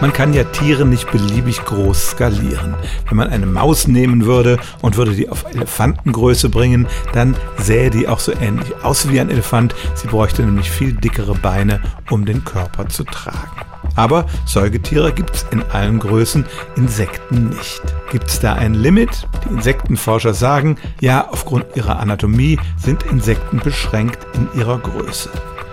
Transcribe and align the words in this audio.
Man 0.00 0.12
kann 0.12 0.34
ja 0.34 0.44
Tiere 0.44 0.84
nicht 0.84 1.10
beliebig 1.10 1.64
groß 1.64 2.10
skalieren. 2.10 2.74
Wenn 3.08 3.16
man 3.16 3.28
eine 3.28 3.46
Maus 3.46 3.88
nehmen 3.88 4.26
würde 4.26 4.58
und 4.82 4.96
würde 4.96 5.12
die 5.12 5.28
auf 5.28 5.46
Elefantengröße 5.50 6.50
bringen, 6.50 6.86
dann 7.14 7.34
sähe 7.56 7.90
die 7.90 8.06
auch 8.06 8.20
so 8.20 8.32
ähnlich 8.32 8.74
aus 8.82 9.08
wie 9.08 9.20
ein 9.20 9.30
Elefant. 9.30 9.74
Sie 9.94 10.06
bräuchte 10.06 10.42
nämlich 10.42 10.70
viel 10.70 10.92
dickere 10.92 11.34
Beine, 11.34 11.80
um 12.10 12.26
den 12.26 12.44
Körper 12.44 12.88
zu 12.88 13.04
tragen. 13.04 13.66
Aber 13.94 14.26
Säugetiere 14.44 15.12
gibt 15.12 15.34
es 15.34 15.46
in 15.50 15.62
allen 15.62 15.98
Größen, 15.98 16.44
Insekten 16.76 17.48
nicht. 17.48 17.82
Gibt 18.12 18.28
es 18.28 18.40
da 18.40 18.52
ein 18.52 18.74
Limit? 18.74 19.26
Die 19.44 19.54
Insektenforscher 19.54 20.34
sagen, 20.34 20.76
ja, 21.00 21.26
aufgrund 21.30 21.64
ihrer 21.74 21.98
Anatomie 21.98 22.58
sind 22.76 23.04
Insekten 23.04 23.58
beschränkt 23.58 24.26
in 24.34 24.48
ihrer 24.60 24.78
Größe. 24.78 25.30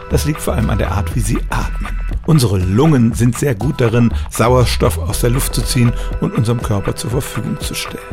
Das 0.09 0.25
liegt 0.25 0.39
vor 0.39 0.53
allem 0.53 0.69
an 0.69 0.77
der 0.77 0.91
Art, 0.91 1.13
wie 1.15 1.19
sie 1.19 1.39
atmen. 1.49 2.02
Unsere 2.25 2.57
Lungen 2.57 3.13
sind 3.13 3.37
sehr 3.37 3.53
gut 3.53 3.81
darin, 3.81 4.13
Sauerstoff 4.29 4.97
aus 4.97 5.19
der 5.19 5.29
Luft 5.31 5.53
zu 5.53 5.61
ziehen 5.61 5.91
und 6.21 6.33
unserem 6.35 6.61
Körper 6.61 6.95
zur 6.95 7.11
Verfügung 7.11 7.59
zu 7.59 7.73
stellen. 7.73 8.03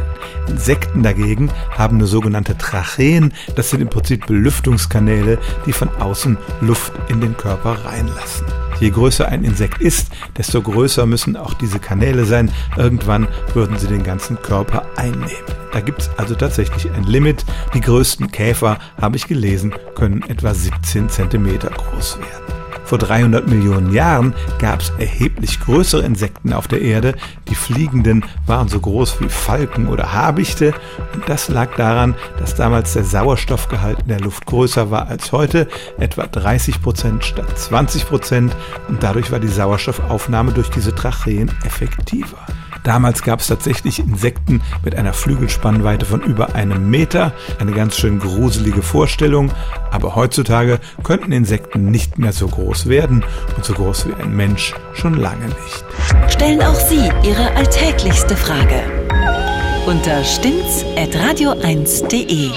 Insekten 0.48 1.04
dagegen 1.04 1.50
haben 1.70 1.98
eine 1.98 2.06
sogenannte 2.06 2.58
Tracheen, 2.58 3.32
das 3.54 3.70
sind 3.70 3.80
im 3.80 3.88
Prinzip 3.88 4.26
Belüftungskanäle, 4.26 5.38
die 5.64 5.72
von 5.72 5.88
außen 6.00 6.36
Luft 6.60 6.92
in 7.08 7.20
den 7.20 7.36
Körper 7.36 7.84
reinlassen. 7.84 8.46
Je 8.80 8.90
größer 8.90 9.28
ein 9.28 9.44
Insekt 9.44 9.80
ist, 9.80 10.08
desto 10.36 10.60
größer 10.60 11.06
müssen 11.06 11.36
auch 11.36 11.54
diese 11.54 11.78
Kanäle 11.78 12.24
sein. 12.24 12.50
Irgendwann 12.76 13.28
würden 13.52 13.78
sie 13.78 13.86
den 13.86 14.02
ganzen 14.02 14.40
Körper 14.40 14.86
einnehmen. 14.96 15.30
Da 15.72 15.80
gibt 15.80 16.02
es 16.02 16.10
also 16.16 16.34
tatsächlich 16.34 16.90
ein 16.90 17.04
Limit. 17.04 17.44
Die 17.74 17.80
größten 17.80 18.32
Käfer, 18.32 18.78
habe 19.00 19.16
ich 19.16 19.28
gelesen, 19.28 19.72
können 19.94 20.22
etwa 20.22 20.54
17 20.54 21.10
cm 21.10 21.58
groß 21.58 22.18
werden. 22.18 22.49
Vor 22.90 22.98
300 22.98 23.46
Millionen 23.46 23.92
Jahren 23.92 24.34
gab 24.58 24.80
es 24.80 24.90
erheblich 24.98 25.60
größere 25.60 26.02
Insekten 26.02 26.52
auf 26.52 26.66
der 26.66 26.82
Erde. 26.82 27.14
Die 27.48 27.54
Fliegenden 27.54 28.24
waren 28.46 28.66
so 28.66 28.80
groß 28.80 29.20
wie 29.20 29.28
Falken 29.28 29.86
oder 29.86 30.12
Habichte. 30.12 30.74
Und 31.14 31.28
das 31.28 31.48
lag 31.48 31.76
daran, 31.76 32.16
dass 32.40 32.56
damals 32.56 32.94
der 32.94 33.04
Sauerstoffgehalt 33.04 34.00
in 34.00 34.08
der 34.08 34.18
Luft 34.18 34.44
größer 34.44 34.90
war 34.90 35.06
als 35.06 35.30
heute, 35.30 35.68
etwa 36.00 36.26
30 36.26 36.82
Prozent 36.82 37.24
statt 37.24 37.56
20 37.56 38.08
Prozent. 38.08 38.56
Und 38.88 39.04
dadurch 39.04 39.30
war 39.30 39.38
die 39.38 39.46
Sauerstoffaufnahme 39.46 40.50
durch 40.50 40.70
diese 40.70 40.92
Tracheen 40.92 41.48
effektiver. 41.62 42.44
Damals 42.84 43.22
gab 43.22 43.40
es 43.40 43.48
tatsächlich 43.48 43.98
Insekten 43.98 44.62
mit 44.84 44.94
einer 44.94 45.12
Flügelspannweite 45.12 46.06
von 46.06 46.22
über 46.22 46.54
einem 46.54 46.90
Meter. 46.90 47.32
Eine 47.58 47.72
ganz 47.72 47.96
schön 47.96 48.18
gruselige 48.18 48.82
Vorstellung. 48.82 49.50
Aber 49.90 50.16
heutzutage 50.16 50.80
könnten 51.02 51.32
Insekten 51.32 51.90
nicht 51.90 52.18
mehr 52.18 52.32
so 52.32 52.48
groß 52.48 52.88
werden 52.88 53.24
und 53.56 53.64
so 53.64 53.74
groß 53.74 54.08
wie 54.08 54.14
ein 54.14 54.34
Mensch 54.36 54.74
schon 54.94 55.14
lange 55.14 55.46
nicht. 55.46 55.84
Stellen 56.28 56.62
auch 56.62 56.74
Sie 56.74 57.10
Ihre 57.22 57.54
alltäglichste 57.56 58.36
Frage 58.36 58.82
unter 59.86 60.22
stimmtz.radio1.de. 60.24 62.50